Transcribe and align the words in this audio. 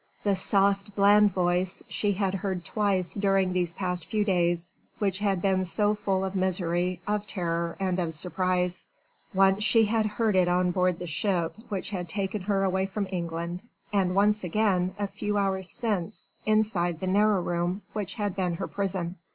The 0.23 0.35
soft 0.35 0.95
bland 0.95 1.31
voice 1.31 1.83
she 1.87 2.13
had 2.13 2.33
heard 2.33 2.65
twice 2.65 3.13
during 3.13 3.53
these 3.53 3.71
past 3.75 4.07
few 4.07 4.25
days, 4.25 4.71
which 4.97 5.19
had 5.19 5.43
been 5.43 5.63
so 5.63 5.93
full 5.93 6.25
of 6.25 6.33
misery, 6.33 6.99
of 7.05 7.27
terror 7.27 7.77
and 7.79 7.99
of 7.99 8.11
surprise: 8.15 8.85
once 9.31 9.63
she 9.63 9.85
had 9.85 10.07
heard 10.07 10.35
it 10.35 10.47
on 10.47 10.71
board 10.71 10.97
the 10.97 11.05
ship 11.05 11.53
which 11.69 11.91
had 11.91 12.09
taken 12.09 12.41
her 12.41 12.63
away 12.63 12.87
from 12.87 13.07
England 13.11 13.61
and 13.93 14.15
once 14.15 14.43
again 14.43 14.95
a 14.97 15.05
few 15.05 15.37
hours 15.37 15.69
since, 15.69 16.31
inside 16.47 16.99
the 16.99 17.05
narrow 17.05 17.39
room 17.43 17.83
which 17.93 18.15
had 18.15 18.35
been 18.35 18.55
her 18.55 18.67
prison. 18.67 19.17